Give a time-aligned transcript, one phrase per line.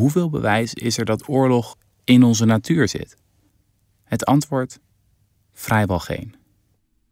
[0.00, 3.16] hoeveel bewijs is er dat oorlog in onze natuur zit?
[4.04, 4.78] Het antwoord:
[5.52, 6.34] vrijwel geen.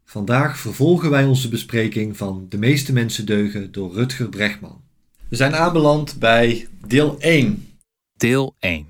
[0.05, 4.81] Vandaag vervolgen wij onze bespreking van De meeste mensen deugen door Rutger Bregman.
[5.27, 7.67] We zijn aanbeland bij deel 1.
[8.17, 8.87] Deel 1.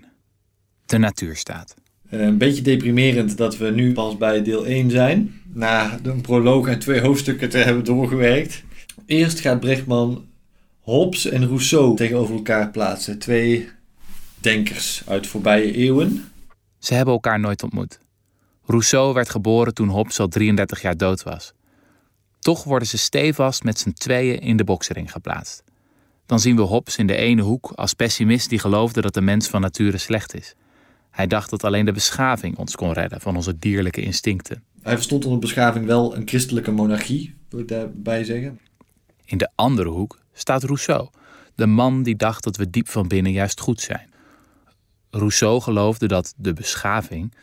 [0.85, 1.75] De natuurstaat.
[2.09, 6.67] Eh, Een beetje deprimerend dat we nu pas bij deel 1 zijn, na een proloog
[6.67, 8.63] en twee hoofdstukken te hebben doorgewerkt.
[9.05, 10.25] Eerst gaat Bregman
[10.79, 13.69] Hobbes en Rousseau tegenover elkaar plaatsen, twee
[14.41, 16.31] denkers uit voorbije eeuwen.
[16.79, 17.99] Ze hebben elkaar nooit ontmoet.
[18.65, 21.53] Rousseau werd geboren toen Hobbes al 33 jaar dood was.
[22.39, 25.63] Toch worden ze stevast met z'n tweeën in de boksering geplaatst.
[26.25, 29.47] Dan zien we Hobbes in de ene hoek als pessimist die geloofde dat de mens
[29.47, 30.55] van nature slecht is.
[31.11, 34.63] Hij dacht dat alleen de beschaving ons kon redden van onze dierlijke instincten.
[34.81, 38.59] Hij verstond onder beschaving wel een christelijke monarchie, wil ik daarbij zeggen.
[39.25, 41.09] In de andere hoek staat Rousseau,
[41.55, 44.08] de man die dacht dat we diep van binnen juist goed zijn.
[45.09, 47.33] Rousseau geloofde dat de beschaving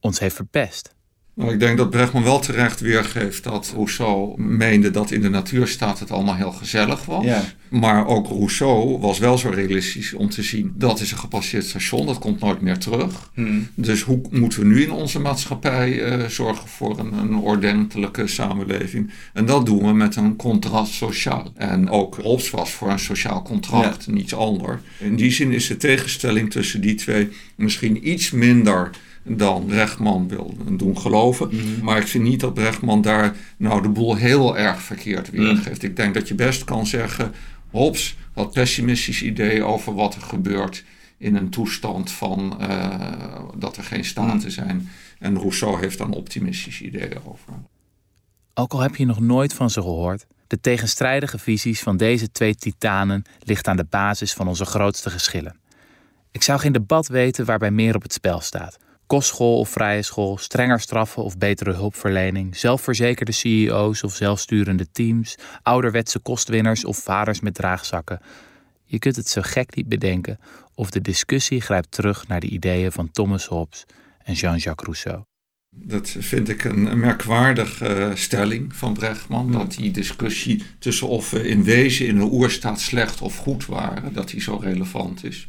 [0.00, 0.93] ons heeft verpest.
[1.34, 5.98] Nou, ik denk dat Bregman wel terecht weergeeft dat Rousseau meende dat in de natuurstaat
[5.98, 7.24] het allemaal heel gezellig was.
[7.24, 7.42] Ja.
[7.68, 12.06] Maar ook Rousseau was wel zo realistisch om te zien dat is een gepasseerd station,
[12.06, 13.30] dat komt nooit meer terug.
[13.74, 19.10] Dus hoe moeten we nu in onze maatschappij eh, zorgen voor een, een ordentelijke samenleving?
[19.32, 21.52] En dat doen we met een contract sociaal.
[21.56, 24.80] En ook Hobbes was voor een sociaal contract, niets anders.
[24.98, 28.90] In die zin is de tegenstelling tussen die twee misschien iets minder
[29.24, 31.50] dan Brechtman wil doen geloven.
[31.82, 35.82] Maar ik vind niet dat Brechtman daar nou de boel heel erg verkeerd weergeeft.
[35.82, 37.32] Ik denk dat je best kan zeggen,
[37.70, 40.84] Hobbes had pessimistisch idee over wat er gebeurt
[41.18, 44.88] in een toestand van eh, dat er geen staten zijn.
[45.18, 47.52] En Rousseau heeft een optimistisch idee over.
[48.54, 52.54] Ook al heb je nog nooit van ze gehoord, de tegenstrijdige visies van deze twee
[52.54, 55.56] titanen ligt aan de basis van onze grootste geschillen.
[56.30, 58.76] Ik zou geen debat weten waarbij meer op het spel staat.
[59.06, 66.18] Kostschool of vrije school, strenger straffen of betere hulpverlening, zelfverzekerde CEO's of zelfsturende teams, ouderwetse
[66.18, 68.20] kostwinners of vaders met draagzakken.
[68.84, 70.38] Je kunt het zo gek niet bedenken
[70.74, 73.84] of de discussie grijpt terug naar de ideeën van Thomas Hobbes
[74.24, 75.33] en Jean-Jacques Rousseau.
[75.76, 79.52] Dat vind ik een merkwaardige stelling van Brechtman.
[79.52, 84.12] Dat die discussie tussen of we in wezen in een oerstaat slecht of goed waren,
[84.12, 85.46] dat die zo relevant is.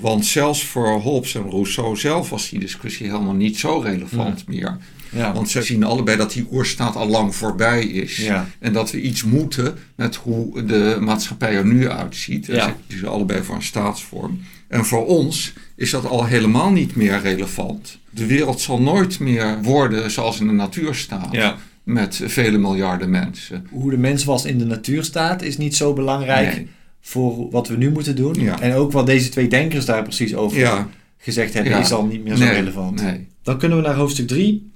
[0.00, 4.78] Want zelfs voor Hobbes en Rousseau zelf was die discussie helemaal niet zo relevant meer.
[5.12, 5.32] Ja.
[5.32, 8.30] Want ze zien allebei dat die oerstaat al lang voorbij is.
[8.58, 12.48] En dat we iets moeten met hoe de maatschappij er nu uitziet.
[12.48, 14.40] En ze kiezen allebei voor een staatsvorm.
[14.68, 17.98] En voor ons is dat al helemaal niet meer relevant.
[18.10, 21.32] De wereld zal nooit meer worden zoals in de natuurstaat.
[21.32, 21.56] Ja.
[21.82, 23.66] Met vele miljarden mensen.
[23.70, 26.68] Hoe de mens was in de natuurstaat is niet zo belangrijk Nee.
[27.00, 28.34] voor wat we nu moeten doen.
[28.34, 28.60] Ja.
[28.60, 30.88] En ook wat deze twee denkers daar precies over Ja,
[31.18, 31.78] gezegd hebben, Ja.
[31.78, 33.02] is al niet meer zo nee, relevant.
[33.02, 33.28] nee.
[33.42, 34.70] Dan kunnen we naar hoofdstuk 3.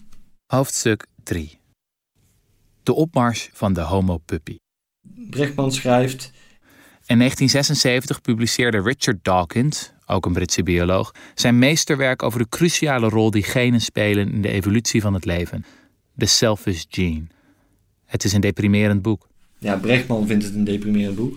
[0.47, 1.59] Hoofdstuk 3
[2.83, 4.57] De opmars van de Homo puppy.
[5.31, 6.31] Brechtman schrijft...
[7.07, 13.31] In 1976 publiceerde Richard Dawkins, ook een Britse bioloog, zijn meesterwerk over de cruciale rol
[13.31, 15.65] die genen spelen in de evolutie van het leven:
[16.17, 17.27] The Selfish Gene.
[18.05, 19.29] Het is een deprimerend boek.
[19.59, 21.37] Ja, Brechtman vindt het een deprimerend boek.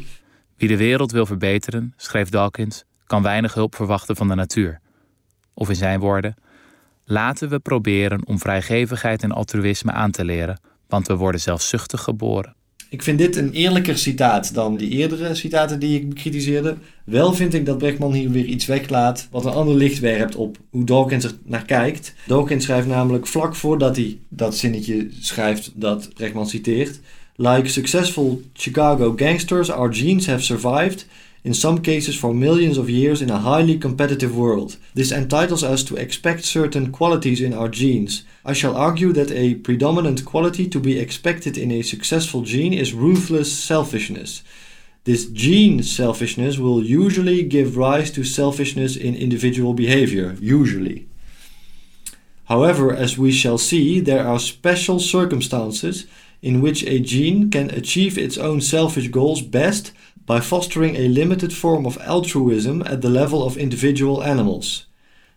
[0.57, 4.79] Wie de wereld wil verbeteren, schreef Dawkins, kan weinig hulp verwachten van de natuur.
[5.53, 6.35] Of in zijn woorden:
[7.06, 12.56] laten we proberen om vrijgevigheid en altruïsme aan te leren, want we worden zelfzuchtig geboren.
[12.90, 16.75] Ik vind dit een eerlijker citaat dan die eerdere citaten die ik bekritiseerde.
[17.03, 20.58] Wel vind ik dat Brechtman hier weer iets weglaat wat een ander licht werpt op
[20.70, 22.14] hoe Dawkins er naar kijkt.
[22.28, 27.00] Dawkins schrijft namelijk vlak voordat hij dat zinnetje schrijft dat Brechtman citeert.
[27.36, 31.08] Like successful Chicago gangsters, our genes have survived,
[31.47, 34.75] in some cases for millions of years in a highly competitive world.
[34.94, 38.25] This entitles us to expect certain qualities in our genes.
[38.44, 42.94] I shall argue that a predominant quality to be expected in a successful gene is
[42.94, 44.44] ruthless selfishness.
[45.06, 51.07] This gene selfishness will usually give rise to selfishness in individual behavior, usually.
[52.51, 56.07] However, as we shall see, there are special circumstances
[56.42, 59.94] in which a gene can achieve its own selfish goals best
[60.27, 64.85] by fostering a limited form of altruism at the level of individual animals.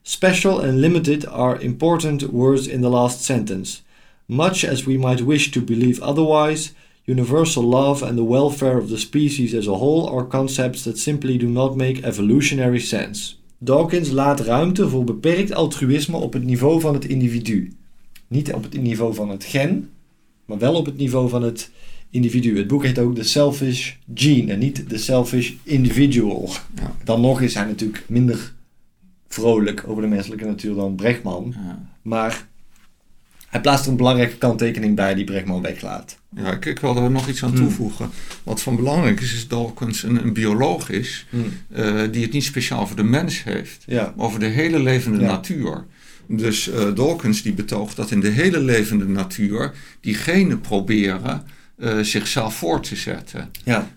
[0.02, 3.82] Special and limited are important words in the last sentence.
[4.26, 6.72] Much as we might wish to believe otherwise,
[7.04, 11.38] universal love and the welfare of the species as a whole are concepts that simply
[11.38, 13.36] do not make evolutionary sense.
[13.58, 17.72] Dawkins laat ruimte voor beperkt altruïsme op het niveau van het individu.
[18.28, 19.90] Niet op het niveau van het gen,
[20.44, 21.70] maar wel op het niveau van het
[22.10, 22.56] individu.
[22.58, 26.50] Het boek heet ook The Selfish Gene en niet The Selfish Individual.
[26.74, 26.96] Ja.
[27.04, 28.52] Dan nog is hij natuurlijk minder
[29.28, 31.54] vrolijk over de menselijke natuur dan Brechtman.
[31.66, 31.88] Ja.
[32.02, 32.46] Maar
[33.48, 36.18] hij plaatst er een belangrijke kanttekening bij die Brechtman weglaat.
[36.36, 37.58] Ja, ik, ik wilde er nog iets aan Hmm.
[37.58, 38.10] toevoegen.
[38.42, 41.26] Wat van belangrijk is, is Dawkins een, een bioloog is,
[41.72, 45.20] eh, die het niet speciaal voor de mens heeft, Ja, maar over de hele levende
[45.20, 45.26] Ja.
[45.26, 45.84] natuur.
[46.26, 51.42] Dus eh, Dawkins die betoogt dat in de hele levende natuur die genen proberen
[52.00, 53.50] zichzelf voor te zetten.
[53.64, 53.88] ja?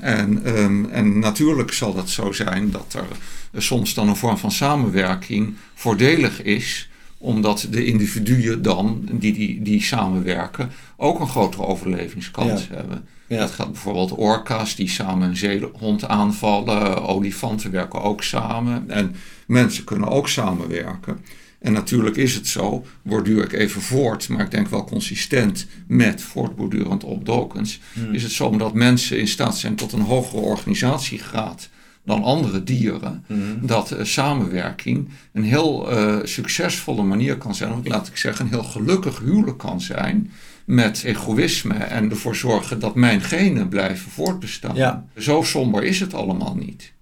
[0.00, 3.06] En, ehm, en natuurlijk zal het zo zijn dat er
[3.52, 9.62] eh, soms dan een vorm van samenwerking voordelig is, omdat de individuen dan, die, die,
[9.62, 13.06] die samenwerken, ook een grotere overlevingskans hebben.
[13.26, 13.38] ja.
[13.38, 19.14] Dat gaat bijvoorbeeld orka's die samen een zeehond aanvallen, olifanten werken ook samen en
[19.46, 21.18] mensen kunnen ook samenwerken.
[21.62, 26.22] En natuurlijk is het zo, borduur ik even voort, maar ik denk wel consistent met
[26.22, 28.14] voortbordurend op Dawkins, Hmm.
[28.14, 31.68] is het zo omdat mensen in staat zijn tot een hogere organisatiegraad
[32.04, 33.66] dan andere dieren, Mhm.
[33.66, 38.50] dat eh, samenwerking een heel eh, succesvolle manier kan zijn, of laat ik zeggen, een
[38.52, 40.30] heel gelukkig huwelijk kan zijn
[40.64, 44.74] met egoïsme en ervoor zorgen dat mijn genen blijven voortbestaan.
[44.76, 45.04] Ja.
[45.18, 46.92] Zo somber is het allemaal niet.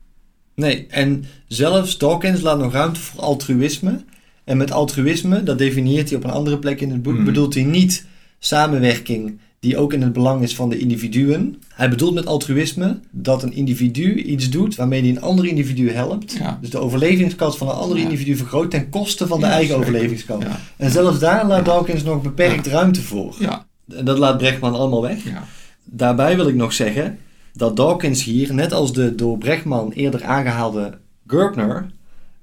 [0.54, 4.04] Nee, en zelfs Dawkins laat nog ruimte voor altruïsme.
[4.50, 7.24] En met altruïsme, dat definieert hij op een andere plek in het boek, Hmm.
[7.24, 8.04] bedoelt hij niet
[8.38, 11.62] samenwerking die ook in het belang is van de individuen.
[11.68, 16.32] Hij bedoelt met altruïsme dat een individu iets doet waarmee hij een ander individu helpt.
[16.38, 16.58] Ja.
[16.60, 18.02] Dus de overlevingskans van een ander Ja.
[18.02, 20.44] individu vergroot ten koste van de Ja, eigen overlevingskans.
[20.76, 21.64] En zelfs daar laat.
[21.64, 23.34] Dawkins nog beperkt ruimte voor.
[23.38, 25.24] ja, En dat laat Brechtman allemaal weg.
[25.24, 25.44] ja.
[25.84, 27.18] Daarbij wil ik nog zeggen
[27.52, 31.86] dat Dawkins hier, net als de door Brechtman eerder aangehaalde Gerbner,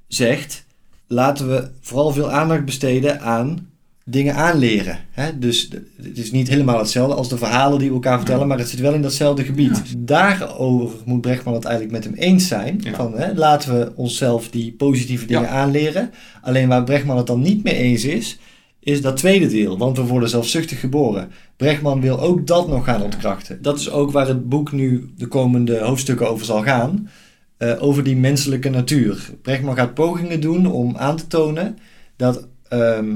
[0.08, 0.66] zegt:
[1.08, 3.68] laten we vooral veel aandacht besteden aan
[4.10, 5.00] dingen aanleren.
[5.12, 5.40] Hè?
[5.40, 5.70] Dus
[6.02, 8.80] het is niet helemaal hetzelfde als de verhalen die we elkaar vertellen, maar het zit
[8.80, 9.82] wel in datzelfde gebied.
[9.98, 12.80] Daarover moet Brechtman het eigenlijk met hem eens zijn.
[12.84, 12.94] Ja.
[12.94, 16.12] Van, hè, laten we onszelf die positieve dingen aanleren.
[16.42, 18.40] Alleen waar Brechtman het dan niet mee eens is,
[18.80, 19.78] is dat tweede deel.
[19.78, 21.32] Want we worden zelfzuchtig geboren.
[21.58, 23.62] Brechtman wil ook dat nog gaan ontkrachten.
[23.62, 27.10] Dat is ook waar het boek nu de komende hoofdstukken over zal gaan.
[27.58, 29.30] Eh, over die menselijke natuur.
[29.42, 31.78] Brechtman gaat pogingen doen om aan te tonen
[32.16, 33.16] dat, ehm,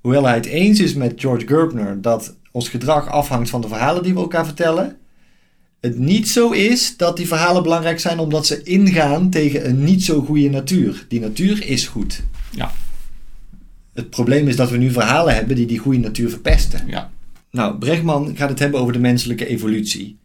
[0.00, 4.02] hoewel hij het eens is met George Gerbner dat ons gedrag afhangt van de verhalen
[4.02, 4.96] die we elkaar vertellen,
[5.80, 10.04] het niet zo is dat die verhalen belangrijk zijn omdat ze ingaan tegen een niet
[10.04, 11.04] zo goede natuur.
[11.08, 12.22] Die natuur is goed.
[12.50, 12.72] Ja.
[13.92, 16.80] Het probleem is dat we nu verhalen hebben die die goede natuur verpesten.
[16.86, 17.10] ja.
[17.50, 20.18] Nou, Brechtman gaat het hebben over de menselijke evolutie.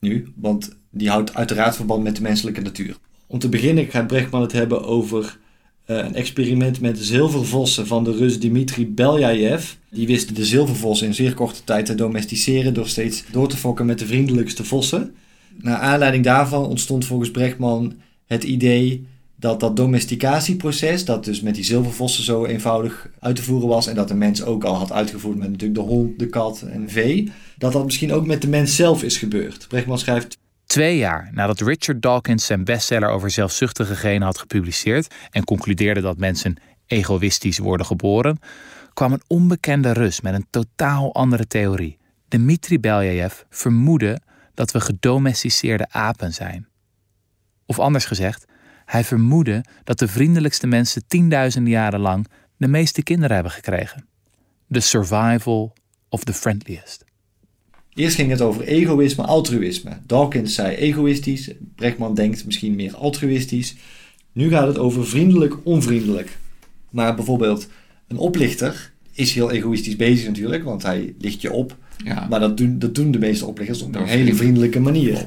[0.00, 2.96] Nu, want die houdt uiteraard verband met de menselijke natuur.
[3.26, 5.38] Om te beginnen gaat Brechtman het hebben over
[5.84, 9.72] eh, een experiment met zilvervossen van de Rus Dmitri Beljajev.
[9.90, 13.86] Die wist de zilvervos in zeer korte tijd te domesticeren door steeds door te fokken
[13.86, 15.14] met de vriendelijkste vossen.
[15.56, 17.94] Naar aanleiding daarvan ontstond volgens Brechtman
[18.26, 19.06] het idee
[19.36, 23.94] dat dat domesticatieproces, dat dus met die zilvervossen zo eenvoudig uit te voeren was en
[23.94, 27.32] dat de mens ook al had uitgevoerd met natuurlijk de hond, de kat en vee,
[27.58, 29.68] dat dat misschien ook met de mens zelf is gebeurd.
[29.68, 30.36] Brechtman schrijft
[30.74, 36.18] Twee jaar nadat Richard Dawkins zijn bestseller over zelfzuchtige genen had gepubliceerd en concludeerde dat
[36.18, 36.56] mensen
[36.86, 38.38] egoïstisch worden geboren,
[38.92, 41.98] kwam een onbekende Rus met een totaal andere theorie.
[42.28, 44.20] Dmitri Beljajev vermoedde
[44.54, 46.68] dat we gedomesticeerde apen zijn.
[47.66, 48.44] Of anders gezegd,
[48.84, 54.06] hij vermoedde dat de vriendelijkste mensen tienduizenden jaren lang de meeste kinderen hebben gekregen.
[54.70, 55.76] The survival
[56.08, 57.03] of the friendliest.
[57.94, 59.90] Eerst ging het over egoïsme, altruïsme.
[60.06, 63.74] Dawkins zei egoïstisch, Brechtman denkt misschien meer altruïstisch.
[64.32, 66.36] Nu gaat het over vriendelijk, onvriendelijk.
[66.90, 67.68] Maar bijvoorbeeld
[68.08, 71.76] een oplichter is heel egoïstisch bezig natuurlijk, want hij licht je op.
[72.04, 72.26] ja.
[72.30, 74.72] Maar dat doen, dat doen de meeste oplichters op Dat een hele vriendelijk.
[74.72, 75.26] vriendelijke manier.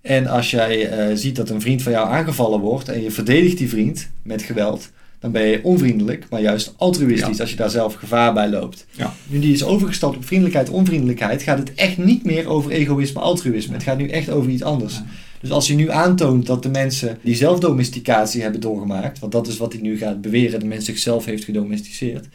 [0.00, 3.58] En als jij eh, ziet dat een vriend van jou aangevallen wordt en je verdedigt
[3.58, 7.42] die vriend met geweld, dan ben je onvriendelijk, maar juist altruïstisch Ja.
[7.42, 8.86] als je daar zelf gevaar bij loopt.
[8.90, 9.14] Ja.
[9.26, 13.74] Nu die is overgestapt op vriendelijkheid, onvriendelijkheid, gaat het echt niet meer over egoïsme, altruïsme.
[13.74, 14.94] Het gaat nu echt over iets anders.
[14.94, 15.04] Ja.
[15.40, 19.56] Dus als je nu aantoont dat de mensen die zelfdomesticatie hebben doorgemaakt, want dat is
[19.56, 22.26] wat hij nu gaat beweren, de mens zichzelf heeft gedomesticeerd.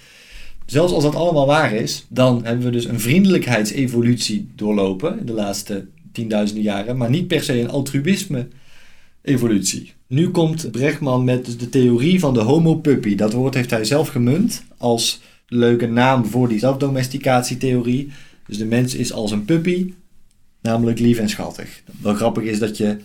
[0.66, 5.34] Zelfs als dat allemaal waar is, dan hebben we dus een vriendelijkheidsevolutie doorlopen in de
[5.34, 7.70] laatste tienduizenden jaren, maar niet per se een
[9.24, 9.94] altruïsme-evolutie.
[10.08, 13.16] Nu komt Brechtman met dus de theorie van de homo puppy.
[13.16, 18.12] Dat woord heeft hij zelf gemunt als leuke naam voor die zelfdomesticatietheorie.
[18.48, 19.94] Dus de mens is als een puppy,
[20.62, 21.84] namelijk lief en schattig.
[22.02, 22.98] Wel grappig is dat je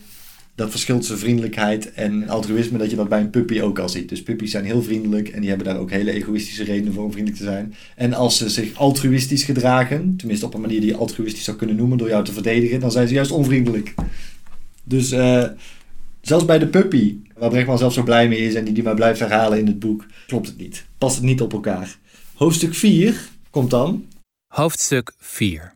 [0.55, 4.09] dat verschilt tussen vriendelijkheid en altruïsme, dat je dat bij een puppy ook al ziet.
[4.09, 7.13] Dus puppies zijn heel vriendelijk en die hebben daar ook hele egoïstische redenen voor om
[7.13, 7.75] vriendelijk te zijn.
[7.97, 11.77] En als ze zich altruïstisch gedragen, tenminste op een manier die je altruïstisch zou kunnen
[11.77, 13.95] noemen door jou te verdedigen, dan zijn ze juist onvriendelijk.
[14.85, 15.45] Dus uh,
[16.21, 18.95] zelfs bij de puppy, waar Brechtman zelf zo blij mee is en die die maar
[18.95, 20.87] blijft herhalen in het boek, klopt het niet.
[20.99, 21.99] Past het niet op elkaar.
[22.35, 24.07] Hoofdstuk 4 komt dan.
[24.47, 25.75] Hoofdstuk 4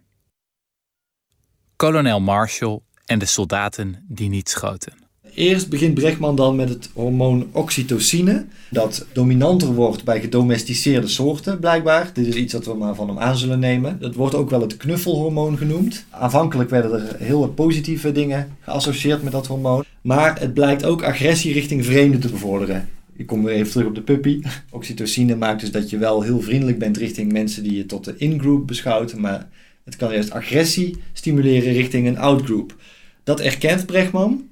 [1.76, 5.01] Kolonel Marshall en de soldaten die niet schoten.
[5.34, 12.10] Eerst begint Brechtman dan met het hormoon oxytocine, dat dominanter wordt bij gedomesticeerde soorten, blijkbaar.
[12.14, 13.96] Dit is iets dat we maar van hem aan zullen nemen.
[14.00, 16.04] Het wordt ook wel het knuffelhormoon genoemd.
[16.10, 19.84] Aanvankelijk werden er heel wat positieve dingen geassocieerd met dat hormoon.
[20.00, 22.88] Maar het blijkt ook agressie richting vreemden te bevorderen.
[23.16, 24.42] Ik kom weer even terug op de puppy.
[24.70, 28.14] Oxytocine maakt dus dat je wel heel vriendelijk bent richting mensen die je tot de
[28.16, 29.48] in-group beschouwt, maar
[29.84, 32.76] het kan juist agressie stimuleren richting een out-group.
[33.24, 34.50] Dat erkent Brechtman,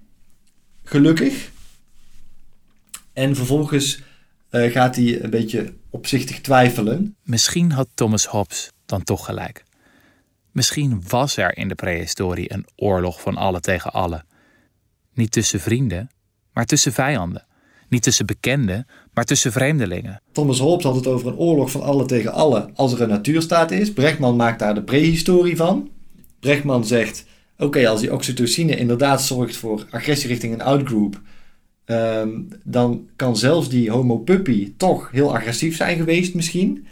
[0.90, 1.50] gelukkig.
[3.12, 4.02] En vervolgens
[4.50, 7.16] uh, gaat hij een beetje opzichtig twijfelen.
[7.22, 9.64] Misschien had Thomas Hobbes dan toch gelijk.
[10.52, 14.24] Misschien was er in de prehistorie een oorlog van alle tegen alle.
[15.14, 16.10] Niet tussen vrienden,
[16.52, 17.46] maar tussen vijanden.
[17.88, 20.22] Niet tussen bekenden, maar tussen vreemdelingen.
[20.32, 23.70] Thomas Hobbes had het over een oorlog van alle tegen alle als er een natuurstaat
[23.70, 23.92] is.
[23.92, 25.90] Brechtman maakt daar de prehistorie van.
[26.40, 27.24] Brechtman zegt
[27.60, 31.20] oké, als die oxytocine inderdaad zorgt voor agressie richting een outgroup,
[31.86, 36.86] um, dan kan zelfs die homo puppy toch heel agressief zijn geweest misschien.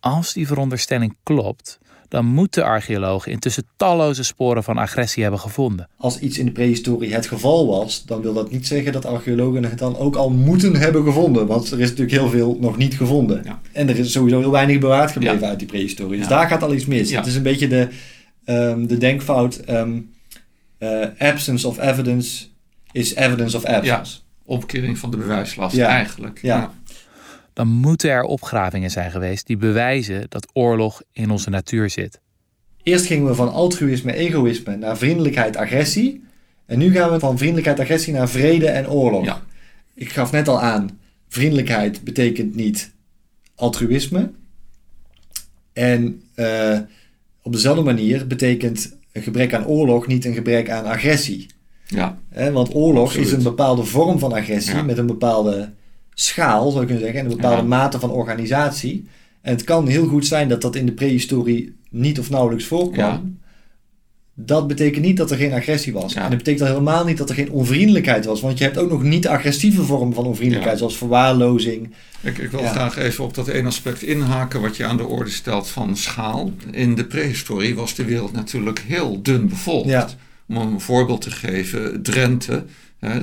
[0.00, 1.78] Als die veronderstelling klopt,
[2.08, 5.88] dan moeten archeologen intussen talloze sporen van agressie hebben gevonden.
[5.96, 9.64] Als iets in de prehistorie het geval was, dan wil dat niet zeggen dat archeologen
[9.64, 11.46] het dan ook al moeten hebben gevonden.
[11.46, 13.42] Want er is natuurlijk heel veel nog niet gevonden.
[13.44, 13.60] Ja.
[13.72, 16.18] En er is sowieso heel weinig bewaard gebleven uit die prehistorie.
[16.18, 17.10] Dus daar gaat al iets mis.
[17.10, 17.88] Het is een beetje de,
[18.48, 20.14] um, de denkfout um,
[20.78, 22.46] uh, absence of evidence
[22.92, 24.14] is evidence of absence.
[24.14, 25.88] Ja, opkering van de bewijslast ja.
[25.88, 26.38] eigenlijk.
[26.42, 26.72] Ja.
[27.52, 32.20] Dan moeten er opgravingen zijn geweest die bewijzen dat oorlog in onze natuur zit.
[32.82, 36.24] Eerst gingen we van altruïsme, egoïsme naar vriendelijkheid, agressie.
[36.66, 39.24] En nu gaan we van vriendelijkheid, agressie naar vrede en oorlog.
[39.24, 39.42] Ja.
[39.94, 42.92] Ik gaf net al aan, vriendelijkheid betekent niet
[43.54, 44.30] altruïsme.
[45.72, 46.78] En uh,
[47.48, 51.46] op dezelfde manier betekent een gebrek aan oorlog niet een gebrek aan agressie.
[51.86, 52.18] Ja.
[52.52, 55.72] want oorlog is een bepaalde vorm van agressie met een bepaalde
[56.14, 59.08] schaal, zou je kunnen zeggen, en een bepaalde mate van organisatie.
[59.40, 63.38] En het kan heel goed zijn dat dat in de prehistorie niet of nauwelijks voorkwam
[64.40, 66.14] dat betekent niet dat er geen agressie was.
[66.14, 68.40] En dat betekent al helemaal niet dat er geen onvriendelijkheid was.
[68.40, 71.90] Want je hebt ook nog niet-agressieve vormen van onvriendelijkheid, zoals verwaarlozing.
[72.20, 75.30] Ik, ik wil graag even op dat ene aspect inhaken wat je aan de orde
[75.30, 76.52] stelt van schaal.
[76.70, 80.16] In de prehistorie was de wereld natuurlijk heel dun bevolkt.
[80.48, 82.64] Om een voorbeeld te geven, Drenthe,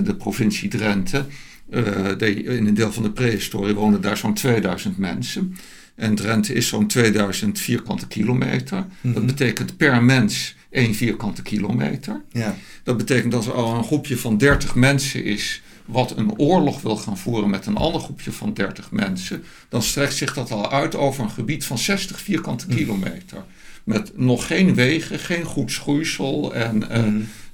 [0.04, 1.26] de provincie Drenthe.
[1.70, 5.56] Uh, in een deel van de prehistorie woonden daar zo'n 2000 mensen.
[5.96, 8.86] En Drenthe is zo'n 2000 vierkante kilometer.
[9.02, 9.26] Dat mhm.
[9.26, 12.22] betekent per mens 1 vierkante kilometer.
[12.32, 12.56] Ja.
[12.84, 16.98] Dat betekent dat er al een groepje van 30 mensen is wat een oorlog wil
[16.98, 20.96] gaan voeren met een ander groepje van 30 mensen, dan strekt zich dat al uit
[20.96, 22.76] over een gebied van 60 vierkante mhm.
[22.76, 23.44] kilometer.
[23.84, 26.84] Met nog geen wegen, geen goed schoeisel en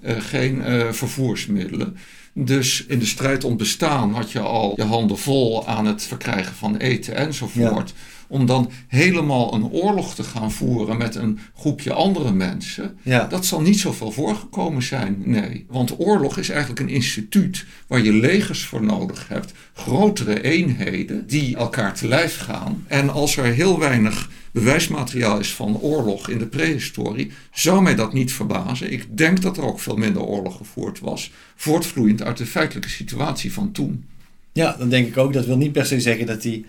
[0.01, 1.97] uh, geen uh, vervoersmiddelen.
[2.33, 6.55] Dus in de strijd om bestaan had je al je handen vol aan het verkrijgen
[6.55, 7.93] van eten enzovoort
[8.31, 13.27] om dan helemaal een oorlog te gaan voeren met een groepje andere mensen, ja.
[13.27, 15.21] dat zal niet zoveel voorgekomen zijn.
[15.23, 21.27] Nee, want oorlog is eigenlijk een instituut waar je legers voor nodig hebt, grotere eenheden
[21.27, 22.83] die elkaar te lijf gaan.
[22.87, 28.13] En als er heel weinig bewijsmateriaal is van oorlog in de prehistorie, zou mij dat
[28.13, 28.91] niet verbazen.
[28.91, 33.53] Ik denk dat er ook veel minder oorlog gevoerd was, voortvloeiend uit de feitelijke situatie
[33.53, 34.05] van toen.
[34.53, 35.33] Ja, dan denk ik ook.
[35.33, 36.65] Dat wil niet per se zeggen dat die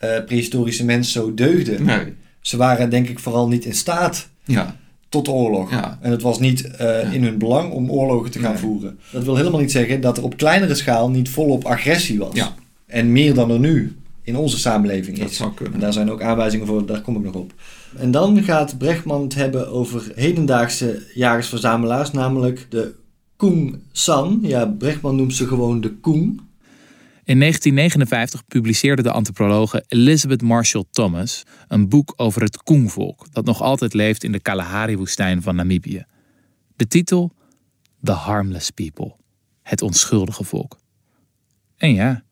[0.00, 1.84] uh, prehistorische mensen zo deugden.
[1.84, 2.14] Nee.
[2.40, 4.76] Ze waren denk ik vooral niet in staat ja.
[5.08, 5.70] tot oorlog.
[5.70, 5.98] Ja.
[6.00, 8.98] En het was niet uh, in hun belang om oorlogen te gaan voeren.
[9.10, 12.52] Dat wil helemaal niet zeggen dat er op kleinere schaal niet volop agressie was.
[12.86, 15.36] En meer dan er nu in onze samenleving is.
[15.36, 15.52] Zou.
[15.72, 17.52] En daar zijn ook aanwijzingen voor, daar kom ik nog op.
[17.96, 22.94] En dan gaat Brechtman het hebben over hedendaagse jagersverzamelaars, namelijk de
[23.36, 24.38] Koen San.
[24.42, 26.40] Ja, Brechtman noemt ze gewoon de Koen.
[27.24, 33.62] In 1959 publiceerde de antropologe Elizabeth Marshall Thomas een boek over het Koenvolk dat nog
[33.62, 36.04] altijd leeft in de Kalahari-woestijn van Namibië.
[36.76, 37.32] De titel
[38.02, 39.16] The Harmless People,
[39.62, 40.78] het onschuldige volk.
[41.76, 42.22] En ja,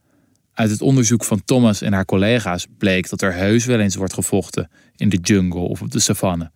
[0.52, 4.14] uit het onderzoek van Thomas en haar collega's bleek dat er heus wel eens wordt
[4.14, 6.50] gevochten in de jungle of op de savanne.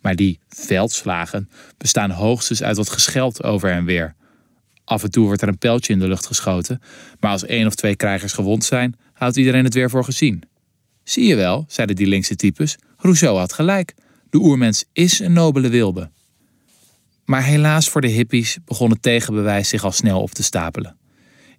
[0.00, 4.14] Maar die veldslagen bestaan hoogstens uit wat gescheld over en weer
[4.84, 6.80] Af en toe wordt er een pijltje in de lucht geschoten,
[7.20, 10.42] maar als één of twee krijgers gewond zijn, houdt iedereen het weer voor gezien.
[11.04, 13.94] Zie je wel, zeiden die linkse types, Rousseau had gelijk.
[14.30, 16.10] De oermens is een nobele wilde.
[17.24, 20.96] Maar helaas voor de hippies begon het tegenbewijs zich al snel op te stapelen.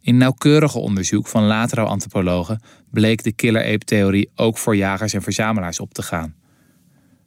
[0.01, 5.93] In nauwkeurige onderzoek van latere antropologen bleek de killer-ape-theorie ook voor jagers en verzamelaars op
[5.93, 6.35] te gaan.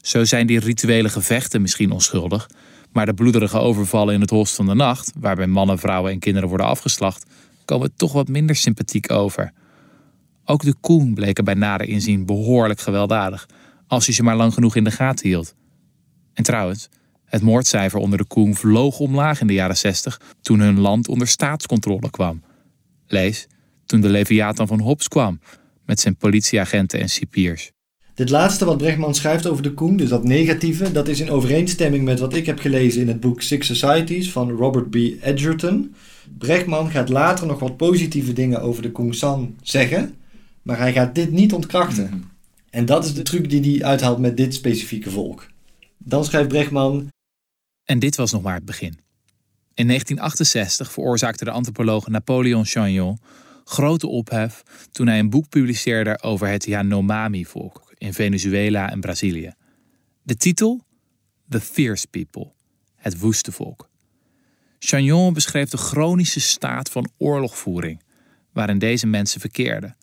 [0.00, 2.50] Zo zijn die rituele gevechten misschien onschuldig,
[2.94, 6.48] maar de bloederige overvallen in het holst van de nacht, waarbij mannen, vrouwen en kinderen
[6.48, 7.26] worden afgeslacht,
[7.64, 9.52] komen toch wat minder sympathiek over.
[10.44, 13.48] Ook de koen bleken bij nader inzien behoorlijk gewelddadig,
[13.86, 15.54] als je ze maar lang genoeg in de gaten hield.
[16.32, 16.88] En trouwens,
[17.24, 21.28] het moordcijfer onder de koen vloog omlaag in de jaren 60 toen hun land onder
[21.28, 22.42] staatscontrole kwam.
[23.06, 23.46] Lees,
[23.86, 25.40] toen de Leviathan van Hobbes kwam,
[25.86, 27.70] met zijn politieagenten en cipiers.
[28.14, 32.04] Dit laatste wat Brechtman schrijft over de Koen, dus dat negatieve, dat is in overeenstemming
[32.04, 34.94] met wat ik heb gelezen in het boek Six Societies van Robert B.
[35.20, 35.94] Edgerton.
[36.38, 40.14] Brechtman gaat later nog wat positieve dingen over de Koen San zeggen,
[40.62, 42.04] maar hij gaat dit niet ontkrachten.
[42.04, 42.18] Mhm.
[42.70, 45.46] En dat is de truc die hij uithaalt met dit specifieke volk.
[45.98, 47.08] Dan schrijft Brechtman.
[47.84, 48.98] En dit was nog maar het begin.
[49.74, 53.18] In 1968 veroorzaakte de antropoloog Napoleon Chagnon
[53.64, 59.52] grote ophef toen hij een boek publiceerde over het Yanomami-volk in Venezuela en Brazilië.
[60.22, 60.84] De titel?
[61.48, 62.52] The Fierce People,
[62.94, 63.88] het woeste volk.
[64.78, 68.02] Chagnon beschreef de chronische staat van oorlogvoering
[68.52, 69.96] waarin deze mensen verkeerden.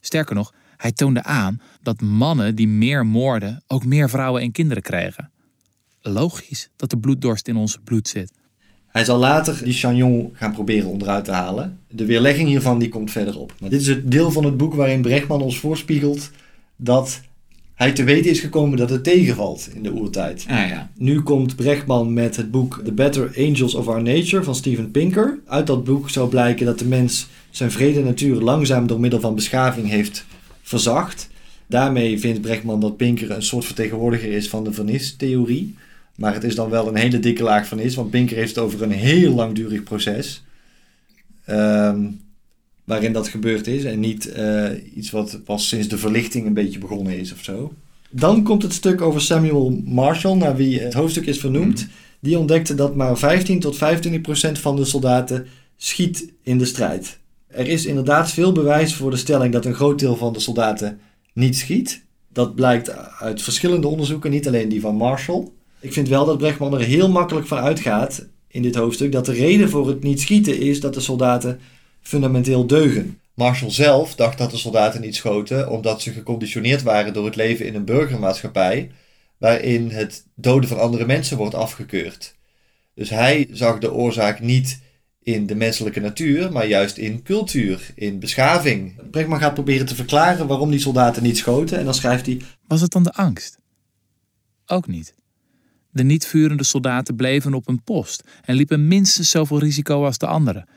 [0.00, 4.82] Sterker nog, hij toonde aan dat mannen die meer moorden ook meer vrouwen en kinderen
[4.82, 5.30] krijgen.
[6.00, 8.32] Logisch dat de bloeddorst in ons bloed zit.
[8.86, 11.80] Hij zal later die Chagnon gaan proberen onderuit te halen.
[11.88, 13.54] De weerlegging hiervan die komt verderop.
[13.60, 16.30] Maar dit is het deel van het boek waarin Brechtman ons voorspiegelt
[16.82, 17.20] dat
[17.74, 20.44] hij te weten is gekomen dat het tegenvalt in de oertijd.
[20.48, 20.90] Ah, ja.
[20.96, 25.38] Nu komt Brechtman met het boek The Better Angels of Our Nature van Steven Pinker.
[25.46, 29.34] Uit dat boek zou blijken dat de mens zijn vrede natuur langzaam door middel van
[29.34, 30.24] beschaving heeft
[30.62, 31.28] verzacht.
[31.66, 35.74] Daarmee vindt Brechtman dat Pinker een soort vertegenwoordiger is van de vernistheorie.
[36.16, 38.64] Maar het is dan wel een hele dikke laag van is, want Pinker heeft het
[38.64, 40.42] over een heel langdurig proces.
[41.44, 42.06] Ehm,
[42.84, 46.78] waarin dat gebeurd is en niet eh, iets wat pas sinds de verlichting een beetje
[46.78, 47.72] begonnen is of zo.
[48.10, 51.80] Dan komt het stuk over Samuel Marshall, naar wie het hoofdstuk is vernoemd.
[51.80, 51.90] Mhm.
[52.20, 57.18] Die ontdekte dat maar 15 tot 25 procent van de soldaten schiet in de strijd.
[57.46, 60.98] Er is inderdaad veel bewijs voor de stelling dat een groot deel van de soldaten
[61.32, 62.04] niet schiet.
[62.32, 65.48] Dat blijkt uit verschillende onderzoeken, niet alleen die van Marshall.
[65.80, 69.32] Ik vind wel dat Brechtman er heel makkelijk van uitgaat in dit hoofdstuk dat de
[69.32, 71.60] reden voor het niet schieten is dat de soldaten
[72.02, 73.20] fundamenteel deugen.
[73.34, 77.66] Marshall zelf dacht dat de soldaten niet schoten omdat ze geconditioneerd waren door het leven
[77.66, 78.90] in een burgermaatschappij
[79.38, 82.34] waarin het doden van andere mensen wordt afgekeurd.
[82.94, 84.80] Dus hij zag de oorzaak niet
[85.22, 89.10] in de menselijke natuur, maar juist in cultuur, in beschaving.
[89.10, 92.40] Brechtman gaat proberen te verklaren waarom die soldaten niet schoten en dan schrijft hij...
[92.66, 93.58] Was het dan de angst?
[94.66, 95.14] Ook niet.
[95.90, 100.26] De niet vurende soldaten bleven op hun post en liepen minstens zoveel risico als de
[100.26, 100.68] anderen.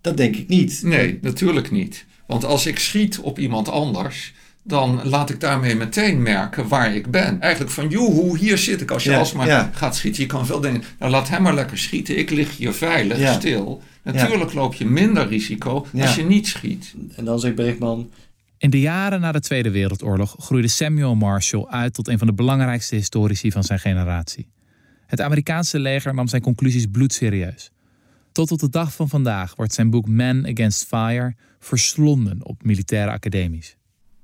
[0.00, 0.80] Dat denk ik niet.
[0.82, 2.06] Nee, natuurlijk niet.
[2.26, 7.10] Want als ik schiet op iemand anders, dan laat ik daarmee meteen merken waar ik
[7.10, 7.40] ben.
[7.40, 8.90] Eigenlijk van, joehoe, hier zit ik.
[8.90, 11.78] Als je ja, alsmaar gaat schieten, je kan veel denken, nou laat hem maar lekker
[11.78, 12.18] schieten.
[12.18, 13.82] Ik lig hier veilig, stil.
[14.02, 16.94] Natuurlijk loop je minder risico als je niet schiet.
[17.16, 18.10] En dan zegt Bergman...
[18.58, 22.32] In de jaren na de Tweede Wereldoorlog groeide Samuel Marshall uit tot een van de
[22.32, 24.48] belangrijkste historici van zijn generatie.
[25.06, 27.70] Het Amerikaanse leger nam zijn conclusies bloedserieus.
[28.38, 33.10] Tot op de dag van vandaag wordt zijn boek Man Against Fire verslonden op militaire
[33.10, 33.76] academies.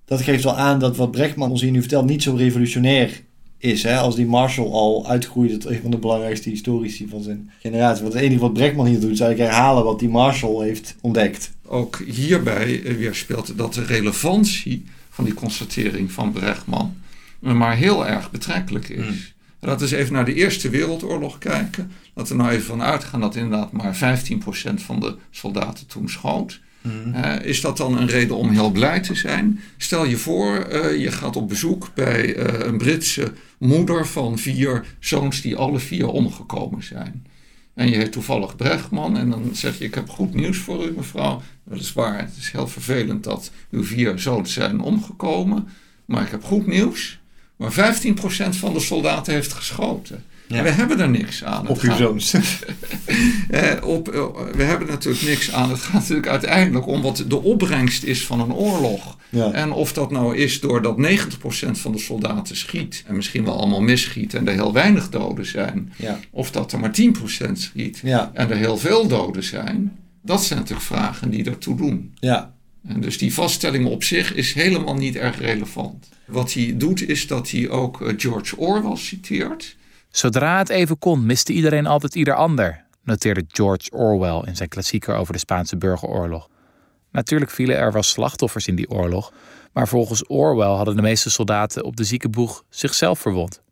[0.04, 3.22] Dat geeft wel aan dat wat Brechtman ons hier nu vertelt niet zo revolutionair
[3.58, 3.82] is.
[3.82, 3.96] Hè?
[3.96, 8.02] Als die Marshall al uitgroeide tot een van de belangrijkste historici van zijn generatie.
[8.02, 11.52] Want het enige wat Brechtman hier doet is eigenlijk herhalen wat die Marshall heeft ontdekt.
[11.66, 16.96] Ook hierbij weerspeelt dat de relevantie van die constatering van Brechtman
[17.40, 19.33] maar heel erg betrekkelijk is.
[19.64, 21.90] Laten we eens even naar de Eerste Wereldoorlog kijken.
[22.14, 26.60] Laten we nou even vanuit uitgaan dat inderdaad maar 15% van de soldaten toen schoot.
[26.80, 27.14] Mhm.
[27.14, 29.60] Eh, is dat dan een reden om heel blij te zijn?
[29.76, 34.84] Stel je voor, uh, je gaat op bezoek bij uh, een Britse moeder van vier
[34.98, 37.26] zoons die alle vier omgekomen zijn.
[37.74, 40.92] En je heet toevallig Brechtman en dan zeg je: Ik heb goed nieuws voor u,
[40.96, 41.42] mevrouw.
[41.62, 45.68] Weliswaar, het is heel vervelend dat uw vier zoons zijn omgekomen.
[46.04, 47.18] Maar ik heb goed nieuws.
[47.56, 50.24] Maar 15% van de soldaten heeft geschoten.
[50.46, 50.62] Ja.
[50.62, 51.68] We hebben er niks aan.
[51.68, 52.34] Op uw zoons.
[53.48, 55.70] eh, op, eh, we hebben natuurlijk niks aan.
[55.70, 59.16] Het gaat natuurlijk uiteindelijk om wat de opbrengst is van een oorlog.
[59.28, 59.52] Ja.
[59.52, 63.04] En of dat nou is doordat 90% van de soldaten schiet.
[63.06, 65.92] En misschien wel allemaal misschiet en er heel weinig doden zijn.
[65.96, 66.18] Ja.
[66.30, 69.98] Of dat er maar 10% schiet en er heel veel doden zijn.
[70.22, 72.14] Dat zijn natuurlijk vragen die ertoe doen.
[72.20, 72.54] Ja.
[72.86, 76.08] Dus die vaststelling op zich is helemaal niet erg relevant.
[76.26, 79.76] Wat hij doet is dat hij ook eh, George Orwell citeert.
[80.08, 85.16] Zodra het even kon, miste iedereen altijd ieder ander, noteerde George Orwell in zijn klassieker
[85.16, 86.48] over de Spaanse burgeroorlog.
[87.10, 89.32] Natuurlijk vielen er wel slachtoffers in die oorlog,
[89.72, 93.62] maar volgens Orwell hadden de meeste soldaten op de ziekenboeg zichzelf verwond.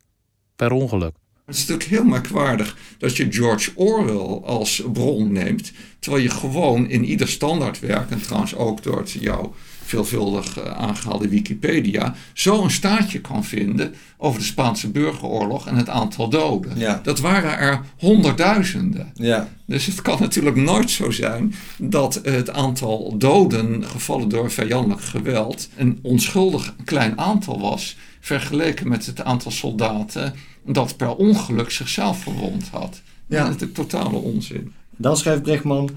[0.56, 1.14] Per ongeluk.
[1.46, 6.88] Het is natuurlijk heel merkwaardig dat je George Orwell als bron neemt, terwijl je gewoon
[6.88, 13.20] in ieder standaardwerk, en trouwens ook door jouw veelvuldig eh, aangehaalde Wikipedia, zo een staatje
[13.20, 16.78] kan vinden over de Spaanse burgeroorlog en het aantal doden.
[16.78, 17.00] Ja.
[17.02, 19.10] Dat waren er honderdduizenden.
[19.14, 19.48] Ja.
[19.66, 25.68] Dus het kan natuurlijk nooit zo zijn dat het aantal doden gevallen door vijandelijk geweld
[25.76, 32.68] een onschuldig klein aantal was, vergeleken met het aantal soldaten dat per ongeluk zichzelf verwond
[32.68, 33.02] had.
[33.26, 33.38] Ja.
[33.38, 34.72] Dat is natuurlijk totale onzin.
[34.96, 35.90] Dan schrijft Brechtman.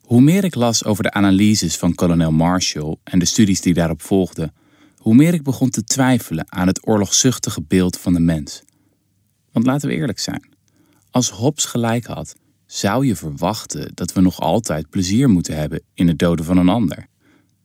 [0.00, 4.02] Hoe meer ik las over de analyses van kolonel Marshall en de studies die daarop
[4.02, 4.52] volgden,
[4.96, 8.62] hoe meer ik begon te twijfelen aan het oorlogzuchtige beeld van de mens.
[9.52, 10.48] Want laten we eerlijk zijn:
[11.10, 12.34] als Hobbes gelijk had,
[12.66, 16.68] zou je verwachten dat we nog altijd plezier moeten hebben in het doden van een
[16.68, 17.06] ander.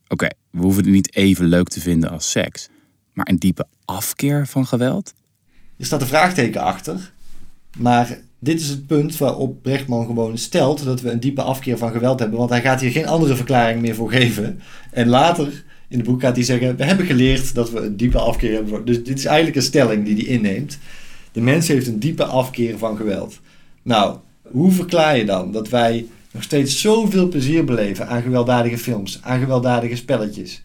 [0.07, 2.67] Oké, we hoeven het niet even leuk te vinden als seks,
[3.13, 5.13] maar een diepe afkeer van geweld?
[5.77, 7.11] Er staat een vraagteken achter.
[7.77, 11.91] Maar dit is het punt waarop Brechtman gewoon stelt dat we een diepe afkeer van
[11.91, 12.37] geweld hebben.
[12.37, 14.59] Want hij gaat hier geen andere verklaring meer voor geven.
[14.91, 18.19] En later in het boek gaat hij zeggen: We hebben geleerd dat we een diepe
[18.19, 18.85] afkeer hebben.
[18.85, 20.77] Dus dit is eigenlijk een stelling die hij inneemt.
[21.31, 23.39] De mens heeft een diepe afkeer van geweld.
[23.81, 29.19] Nou, hoe verklaar je dan dat wij nog steeds zoveel plezier beleven aan gewelddadige films,
[29.21, 30.63] aan gewelddadige spelletjes?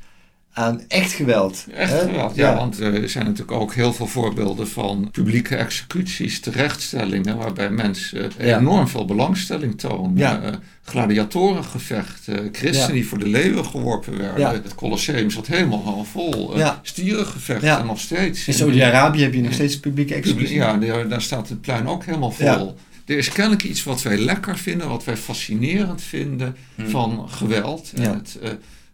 [0.52, 1.66] Aan echt geweld.
[1.74, 7.36] Echt geweld, ja, want er zijn natuurlijk ook heel veel voorbeelden van publieke executies, terechtstellingen,
[7.36, 10.16] waarbij mensen enorm veel belangstelling tonen.
[10.16, 10.42] Ja.
[10.42, 10.48] Uh,
[10.82, 14.52] gladiatorengevechten, christenen die voor de leeuwen geworpen werden.
[14.52, 16.58] Het Colosseum zat helemaal vol.
[16.58, 18.46] Uh, stierengevechten nog steeds.
[18.46, 20.50] In Saudi-Arabië heb je nog steeds publieke executies.
[20.50, 20.76] Ja,
[21.08, 22.76] daar staat het plein ook helemaal vol.
[23.06, 26.88] Er is kennelijk iets wat wij lekker vinden, wat wij fascinerend vinden hmm.
[26.88, 27.92] van geweld.
[27.94, 28.48] En het, uh,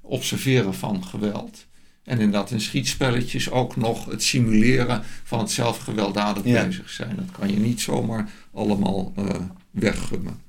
[0.06, 1.66] observeren van geweld.
[2.04, 7.16] En inderdaad in schietspelletjes ook nog het simuleren van het zelf gewelddadig bezig zijn.
[7.16, 9.24] Dat kan je niet zomaar allemaal uh,
[9.70, 10.40] weggummen.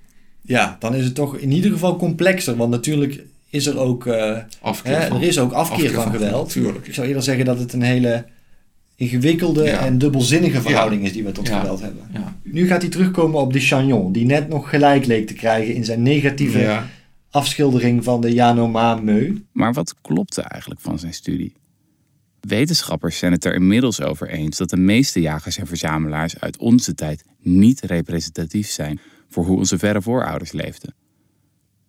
[0.42, 2.56] Ja, dan is het toch in ieder geval complexer.
[2.56, 4.38] Want natuurlijk is er ook, uh,
[4.84, 6.56] hè, er is ook afkeer, van, geweld.
[6.84, 8.26] Ik zou eerder zeggen dat het een hele
[8.96, 12.02] ingewikkelde en dubbelzinnige verhouding is die we tot geweld hebben.
[12.44, 15.86] Nu gaat hij terugkomen op de Chagnon, die net nog gelijk leek te krijgen in
[15.86, 16.82] zijn negatieve
[17.30, 19.46] afschildering van de Yanomami.
[19.52, 21.54] Maar wat klopte eigenlijk van zijn studie?
[22.40, 26.94] Wetenschappers zijn het er inmiddels over eens dat de meeste jagers en verzamelaars uit onze
[26.94, 30.96] tijd niet representatief zijn voor hoe onze verre voorouders leefden.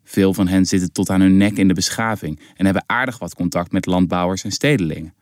[0.04, 3.34] Veel van hen zitten tot aan hun nek in de beschaving en hebben aardig wat
[3.34, 5.14] contact met landbouwers en stedelingen.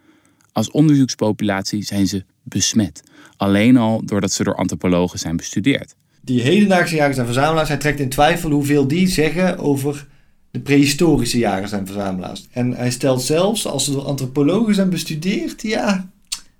[0.53, 3.03] Als onderzoekspopulatie zijn ze besmet,
[3.37, 5.95] alleen al doordat ze door antropologen zijn bestudeerd
[6.27, 10.07] die hedendaagse jagers en verzamelaars, hij trekt in twijfel hoeveel die zeggen over
[10.51, 12.47] de prehistorische jagers en verzamelaars.
[12.51, 16.11] En hij stelt zelfs, als ze door antropologen zijn bestudeerd, ja,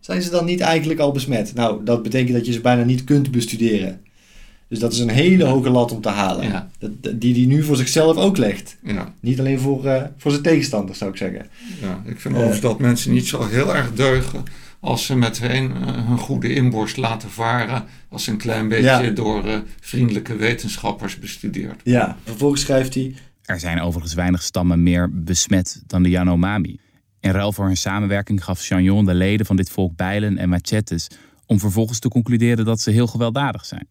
[0.01, 1.55] zijn ze dan niet eigenlijk al besmet?
[1.55, 4.01] Nou, dat betekent dat je ze bijna niet kunt bestuderen.
[4.69, 6.47] Dus dat is een hele hoge lat om te halen.
[6.47, 6.71] Ja.
[6.79, 8.77] Dat, die hij nu voor zichzelf ook legt.
[8.83, 9.15] Ja.
[9.21, 11.47] Niet alleen voor, uh, voor zijn tegenstanders, zou ik zeggen.
[11.81, 14.45] Ja, ik vind overigens dat mensen niet zo heel erg deugen
[14.81, 19.13] als ze met hun, uh, hun goede inborst laten varen, als ze een klein beetje
[19.13, 21.81] door uh, vriendelijke wetenschappers bestudeerd.
[21.85, 23.15] Ja, vervolgens schrijft hij.
[23.43, 26.81] Er zijn overigens weinig stammen meer besmet dan de Yanomami.
[27.21, 31.09] In ruil voor hun samenwerking gaf Chagnon de leden van dit volk bijlen en machetes
[31.47, 33.87] om vervolgens te concluderen dat ze heel gewelddadig zijn.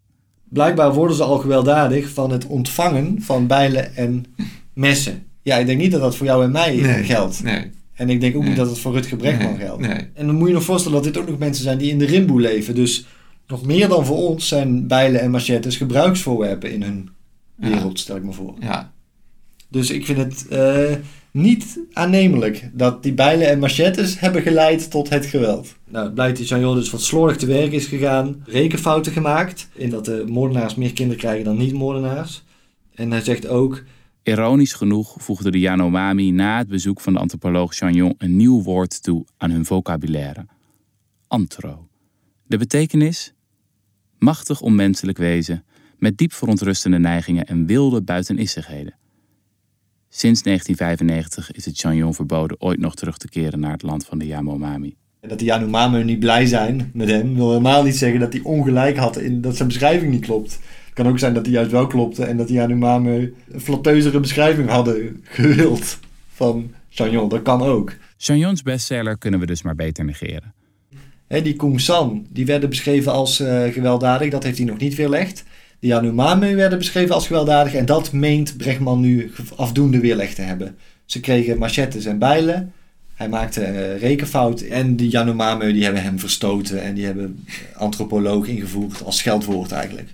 [0.50, 4.26] Blijkbaar worden ze al gewelddadig van het ontvangen van bijlen en
[4.74, 5.24] messen.
[5.42, 7.44] Ja, ik denk niet dat dat voor jou en mij geldt.
[7.44, 7.72] Nee.
[7.96, 9.20] En ik denk ook niet dat het voor Rutger
[9.58, 9.82] geldt.
[9.82, 10.08] Nee.
[10.14, 12.06] En dan moet je nog voorstellen dat dit ook nog mensen zijn die in de
[12.06, 12.76] rimboe leven.
[12.76, 13.06] Dus
[13.48, 17.10] nog meer dan voor ons zijn bijlen en machetes gebruiksvoorwerpen in hun
[17.56, 18.54] wereld, stel ik me voor.
[18.60, 18.94] Ja.
[19.68, 20.96] Dus ik vind het uh,
[21.32, 25.76] niet aannemelijk dat die bijlen en machetes hebben geleid tot het geweld.
[25.88, 29.90] Nou, het blijkt dat Jean dus wat slordig te werk is gegaan, rekenfouten gemaakt, in
[29.90, 32.44] dat de moordenaars meer kinderen krijgen dan niet-moordenaars.
[32.96, 33.84] En hij zegt ook,
[34.26, 39.04] Ironisch genoeg voegde de Yanomami na het bezoek van de antropoloog Chagnon een nieuw woord
[39.04, 40.46] toe aan hun vocabulaire:
[41.28, 41.88] antro.
[42.48, 43.34] De betekenis?
[44.18, 45.64] Machtig onmenselijk wezen,
[45.98, 48.94] met diep verontrustende neigingen en wilde buitenissigheden.
[50.10, 54.18] Sinds 1995 is het Chanyon verboden ooit nog terug te keren naar het land van
[54.18, 54.96] de Yanomami.
[55.20, 58.98] Dat die Yanomami niet blij zijn met hem, wil helemaal niet zeggen dat hij ongelijk
[58.98, 60.60] had in dat zijn beschrijving niet klopt.
[60.96, 64.20] Het kan ook zijn dat hij juist wel klopte en dat die Yanomami een flatteuzere
[64.20, 66.00] beschrijving hadden gewild
[66.34, 67.30] van Chanyon.
[67.30, 67.94] Dat kan ook.
[68.18, 70.54] Chanyons bestseller kunnen we dus maar beter negeren.
[71.28, 74.96] He, die Kung San, die werden beschreven als uh, gewelddadig, dat heeft hij nog niet
[74.96, 75.44] weerlegd.
[75.80, 80.76] De Yanomami werden beschreven als gewelddadig en dat meent Bregman nu afdoende weerlegd te hebben.
[81.06, 82.74] Ze kregen machettes en bijlen,
[83.14, 88.48] hij maakte uh, rekenfout en de Yanomami die hebben hem verstoten en die hebben antropoloog
[88.48, 90.10] ingevoerd als scheldwoord eigenlijk.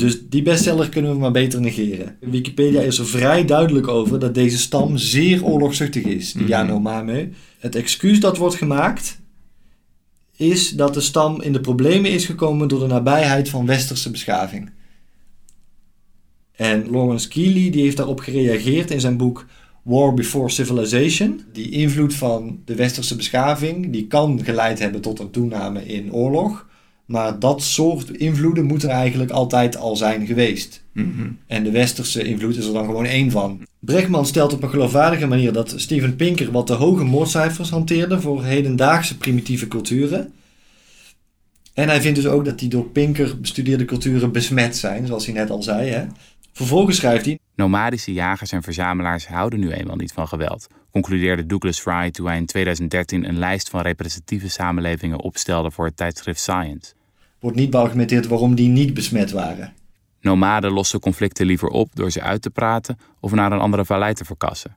[0.00, 2.16] Dus die bestseller kunnen we maar beter negeren.
[2.20, 7.32] Wikipedia is er vrij duidelijk over dat deze stam zeer oorlogzuchtig is, de Yanomami.
[7.58, 9.18] Het excuus dat wordt gemaakt
[10.36, 14.70] is dat de stam in de problemen is gekomen door de nabijheid van westerse beschaving.
[16.52, 19.46] En Lawrence Keeley die heeft daarop gereageerd in zijn boek
[19.82, 21.40] War Before Civilization.
[21.52, 26.68] Die invloed van de westerse beschaving die kan geleid hebben tot een toename in oorlog.
[27.10, 30.82] Maar dat soort invloeden moeten er eigenlijk altijd al zijn geweest.
[30.92, 31.30] Mhm.
[31.46, 33.66] En de westerse invloed is er dan gewoon één van.
[33.78, 38.44] Bregman stelt op een geloofwaardige manier dat Steven Pinker wat te hoge moordcijfers hanteerde voor
[38.44, 40.32] hedendaagse primitieve culturen.
[41.74, 45.34] En hij vindt dus ook dat die door Pinker bestudeerde culturen besmet zijn, zoals hij
[45.34, 45.88] net al zei.
[45.88, 46.04] Hè?
[46.52, 47.38] Vervolgens schrijft hij.
[47.54, 52.36] Nomadische jagers en verzamelaars houden nu eenmaal niet van geweld, concludeerde Douglas Fry toen hij
[52.36, 56.98] in 2013 een lijst van representatieve samenlevingen opstelde voor het tijdschrift Science.
[57.40, 59.72] Wordt niet beargumenteerd waarom die niet besmet waren.
[60.20, 64.14] Nomaden lossen conflicten liever op door ze uit te praten of naar een andere vallei
[64.14, 64.76] te verkassen.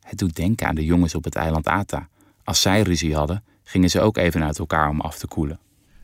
[0.00, 2.08] Het doet denken aan de jongens op het eiland Ata.
[2.44, 5.58] Als zij ruzie hadden, gingen ze ook even uit elkaar om af te koelen.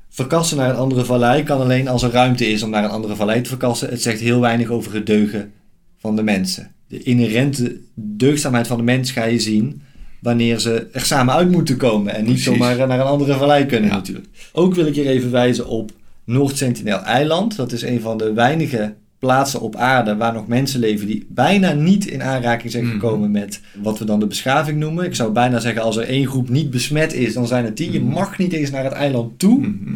[0.09, 3.16] Verkassen naar een andere vallei kan alleen als er ruimte is om naar een andere
[3.16, 3.88] vallei te verkassen.
[3.88, 5.53] Het zegt heel weinig over het deugen
[5.98, 6.74] van de mensen.
[6.87, 9.83] De inherente deugdzaamheid van de mens ga je zien
[10.20, 12.44] wanneer ze er samen uit moeten komen en niet Precies.
[12.44, 13.96] zomaar naar een andere vallei kunnen Ja.
[13.96, 14.26] natuurlijk.
[14.52, 15.90] Ook wil ik hier even wijzen op
[16.24, 17.57] Noord-Sentinel-eiland.
[17.57, 21.72] Dat is een van de weinige plaatsen op aarde waar nog mensen leven die bijna
[21.72, 22.92] niet in aanraking zijn Mhm.
[22.92, 25.04] gekomen met wat we dan de beschaving noemen.
[25.04, 27.92] Ik zou bijna zeggen als er één groep niet besmet is, dan zijn het die.
[27.92, 28.12] Je Mhm.
[28.12, 29.59] mag niet eens naar het eiland toe.
[29.59, 29.94] Mhm.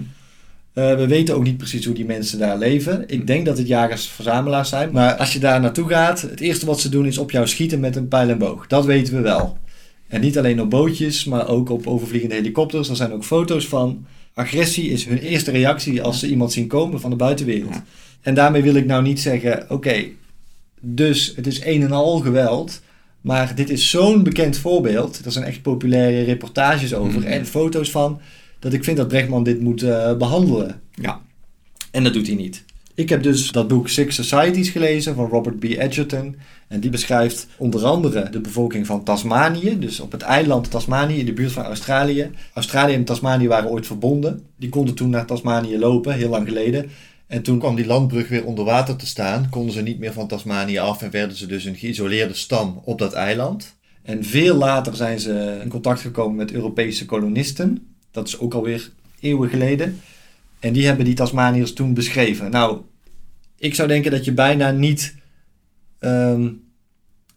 [0.74, 3.04] Uh, we weten ook niet precies hoe die mensen daar leven.
[3.06, 4.88] Ik denk dat het jagers-verzamelaars zijn.
[4.92, 7.80] Maar als je daar naartoe gaat, het eerste wat ze doen is op jou schieten
[7.80, 8.66] met een pijl en boog.
[8.66, 9.58] Dat weten we wel.
[10.12, 12.88] En niet alleen op bootjes, maar ook op overvliegende helikopters.
[12.88, 14.07] Er zijn ook foto's van.
[14.35, 17.75] Agressie is hun eerste reactie als ze iemand zien komen van de buitenwereld.
[17.75, 17.85] Ja.
[18.20, 20.05] En daarmee wil ik nou niet zeggen, oké,
[20.81, 22.83] dus het is een en al geweld.
[23.20, 25.25] Maar dit is zo'n bekend voorbeeld.
[25.25, 27.29] Er zijn echt populaire reportages over Mhm.
[27.29, 28.20] en foto's van.
[28.59, 30.81] Dat ik vind dat Brechtman dit moet eh, behandelen.
[30.94, 31.20] Ja.
[31.90, 32.64] En dat doet hij niet.
[32.94, 35.64] Ik heb dus dat boek Six Societies gelezen van Robert B.
[35.64, 36.37] Edgerton.
[36.72, 39.78] En die beschrijft onder andere de bevolking van Tasmanië.
[39.78, 42.30] Dus op het eiland Tasmanië in de buurt van Australië.
[42.52, 44.42] Australië en Tasmanië waren ooit verbonden.
[44.56, 46.90] Die konden toen naar Tasmanië lopen, heel lang geleden.
[47.26, 49.48] En toen kwam die landbrug weer onder water te staan.
[49.50, 52.98] Konden ze niet meer van Tasmanië af en werden ze dus een geïsoleerde stam op
[52.98, 53.76] dat eiland.
[54.02, 57.94] En veel later zijn ze in contact gekomen met Europese kolonisten.
[58.11, 60.00] Dat is ook alweer eeuwen geleden.
[60.61, 62.50] En die hebben die Tasmaniërs toen beschreven.
[62.50, 62.80] Nou,
[63.58, 65.14] ik zou denken dat je bijna niet
[65.98, 66.48] ehm,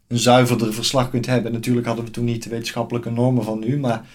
[0.07, 1.51] een zuiverder verslag kunt hebben.
[1.51, 4.05] Natuurlijk hadden we toen niet de wetenschappelijke normen van nu, maar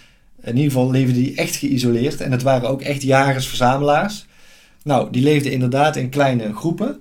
[0.42, 2.20] in ieder geval leefden die echt geïsoleerd.
[2.20, 4.26] En het waren ook echt jagers-verzamelaars.
[4.83, 7.00] Nou, die leefden inderdaad in kleine groepen.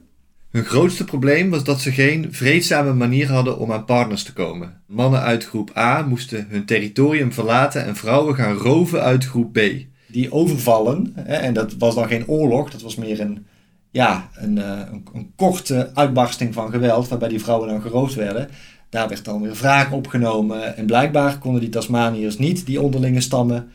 [0.51, 4.81] Hun grootste probleem was dat ze geen vreedzame manier hadden om aan partners te komen.
[4.85, 9.59] Mannen uit groep A moesten hun territorium verlaten en vrouwen gaan roven uit groep B.
[10.07, 13.45] Die overvallen, hè, en dat was dan geen oorlog, dat was meer een,
[13.91, 18.49] ja, een, eh, een, een korte uitbarsting van geweld, waarbij die vrouwen dan geroofd werden.
[18.89, 23.67] Daar werd dan weer wraak opgenomen en blijkbaar konden die Tasmaniërs niet, die onderlinge stammen,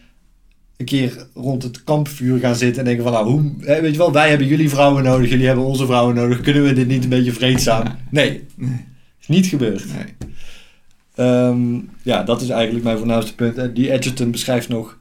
[0.76, 4.12] een keer rond het kampvuur gaan zitten en denken van nou, hoe, weet je wel,
[4.12, 7.08] wij hebben jullie vrouwen nodig, jullie hebben onze vrouwen nodig, kunnen we dit niet een
[7.08, 7.86] beetje vreedzaam?
[8.10, 8.86] Nee, Nee.
[9.20, 9.84] is niet gebeurd.
[9.94, 10.14] Nee.
[11.14, 13.58] Ehm, ja, dat is eigenlijk mijn voornaamste punt.
[13.58, 14.98] En Die Edgerton beschrijft nog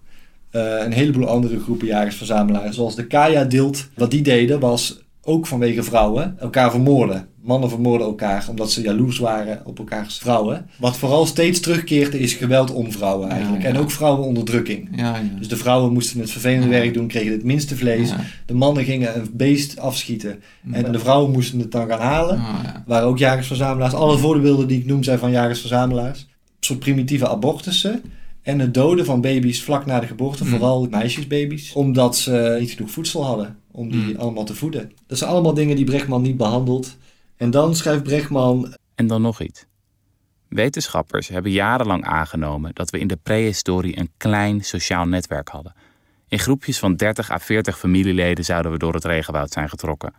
[0.49, 3.87] eh, een heleboel andere groepen jagers-verzamelaars, zoals de Kaya-Dilt.
[3.95, 7.27] Wat die deden was ook vanwege vrouwen elkaar vermoorden.
[7.41, 10.69] Mannen vermoorden elkaar omdat ze jaloers waren op elkaars vrouwen.
[10.79, 13.61] Wat vooral steeds terugkeerde is geweld om vrouwen eigenlijk.
[13.61, 13.73] Ja, ja.
[13.73, 14.89] En ook vrouwenonderdrukking.
[14.95, 15.21] Ja.
[15.37, 18.13] Dus de vrouwen moesten het vervelende werk doen, kregen het minste vlees.
[18.45, 20.43] De mannen gingen een beest afschieten.
[20.71, 22.41] En de vrouwen moesten het dan gaan halen
[22.85, 23.93] waren ook jagers-verzamelaars.
[23.93, 26.19] Alle voorbeelden die ik noem zijn van jagers-verzamelaars.
[26.19, 26.27] Een
[26.59, 28.01] soort primitieve abortussen.
[28.43, 32.91] En het doden van baby's vlak na de geboorte, vooral meisjesbaby's, omdat ze niet genoeg
[32.91, 34.91] voedsel hadden om die allemaal te voeden.
[35.07, 36.97] Dat zijn allemaal dingen die Brechtman niet behandelt.
[37.37, 38.75] En dan schrijft Brechtman.
[38.95, 39.65] En dan nog iets.
[40.47, 45.73] Wetenschappers hebben jarenlang aangenomen dat we in de prehistorie een klein sociaal netwerk hadden.
[46.27, 50.13] In groepjes van 30 à 40 familieleden zouden we door het regenwoud zijn getrokken.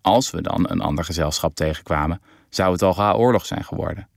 [0.00, 4.08] Als we dan een ander gezelschap tegenkwamen, zou het al gauw oorlog zijn geworden.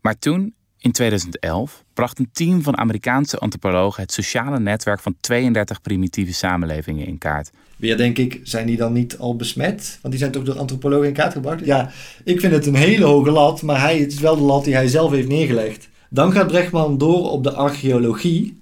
[0.00, 5.80] Maar toen, in 2011, bracht een team van Amerikaanse antropologen het sociale netwerk van 32
[5.80, 7.50] primitieve samenlevingen in kaart.
[7.76, 9.98] Weer denk ik, zijn die dan niet al besmet?
[10.02, 11.64] Want die zijn toch door antropologen in kaart gebracht?
[11.64, 11.90] Ja,
[12.24, 14.74] ik vind het een hele hoge lat, maar hij, het is wel de lat die
[14.74, 15.88] hij zelf heeft neergelegd.
[16.10, 18.58] Dan gaat Brechtman door op de archeologie.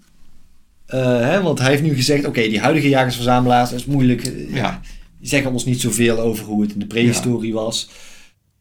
[0.88, 4.32] Uh, hè, want hij heeft nu gezegd, oké, die huidige jagers-verzamelaars, dat is moeilijk.
[4.48, 4.80] Ja.
[5.18, 7.90] Die zeggen ons niet zoveel over hoe het in de prehistorie was.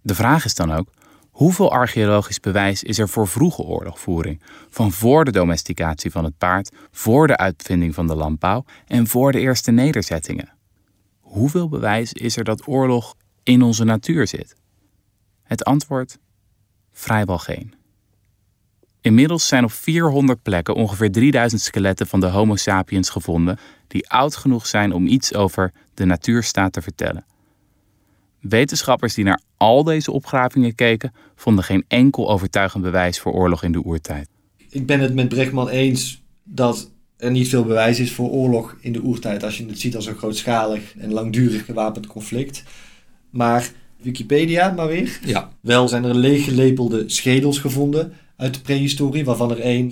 [0.01, 0.89] De vraag is dan ook,
[1.37, 4.41] hoeveel archeologisch bewijs is er voor vroege oorlogvoering?
[4.69, 9.31] Van voor de domesticatie van het paard, voor de uitvinding van de landbouw en voor
[9.31, 10.49] de eerste nederzettingen?
[11.19, 14.55] Hoeveel bewijs is er dat oorlog in onze natuur zit?
[15.43, 16.17] Het antwoord:
[16.91, 17.73] vrijwel geen.
[19.01, 24.35] Inmiddels zijn op 400 plekken ongeveer 3000 skeletten van de Homo sapiens gevonden die oud
[24.35, 27.25] genoeg zijn om iets over de natuurstaat te vertellen.
[28.39, 33.71] Wetenschappers die naar al deze opgravingen keken, vonden geen enkel overtuigend bewijs voor oorlog in
[33.71, 34.27] de oertijd.
[34.69, 38.93] Ik ben het met Brechtman eens dat er niet veel bewijs is voor oorlog in
[38.93, 42.63] de oertijd als je het ziet als een grootschalig en langdurig gewapend conflict.
[43.29, 45.19] Maar Wikipedia maar weer.
[45.25, 45.49] Ja.
[45.61, 49.91] Wel zijn er leeggelepelde schedels gevonden uit de prehistorie, waarvan er één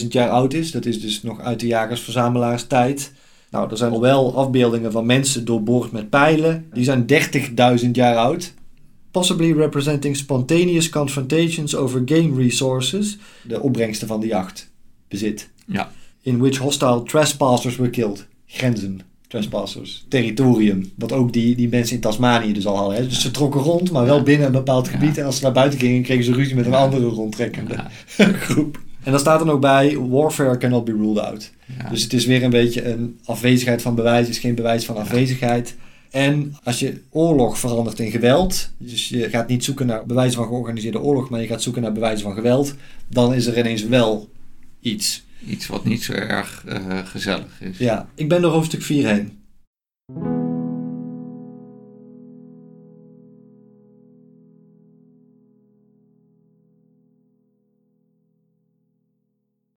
[0.00, 0.70] 14.000 jaar oud is.
[0.70, 3.12] Dat is dus nog uit de jagers-verzamelaars tijd.
[3.50, 6.66] Nou, er zijn al wel afbeeldingen van mensen doorboord met pijlen.
[6.72, 7.06] Die zijn
[7.84, 8.54] 30.000 jaar oud.
[9.10, 13.18] Possibly representing spontaneous confrontations over game resources.
[13.42, 14.70] De opbrengsten van de jacht.
[15.08, 15.48] Bezit.
[15.66, 15.90] Ja.
[16.22, 18.26] In which hostile trespassers were killed.
[18.46, 19.00] Grenzen.
[19.28, 20.04] Trespassers.
[20.08, 20.92] Territorium.
[20.96, 22.96] Wat ook die, die mensen in Tasmanië dus al hadden.
[22.96, 23.06] Hè?
[23.06, 25.18] Dus ze trokken rond, maar wel binnen een bepaald gebied.
[25.18, 27.84] En als ze naar buiten gingen, kregen ze ruzie met een andere rondtrekkende
[28.46, 28.80] groep.
[29.02, 31.52] En dan staat er ook bij: warfare cannot be ruled out.
[31.90, 35.76] Dus het is weer een beetje een afwezigheid van bewijs, is geen bewijs van afwezigheid.
[36.10, 40.46] En als je oorlog verandert in geweld, dus je gaat niet zoeken naar bewijzen van
[40.46, 42.74] georganiseerde oorlog, maar je gaat zoeken naar bewijzen van geweld,
[43.08, 44.28] dan is er ineens wel
[44.80, 45.26] iets.
[45.46, 47.78] Iets wat niet zo erg uh, gezellig is.
[47.78, 49.38] Ja, ik ben door hoofdstuk 4 heen.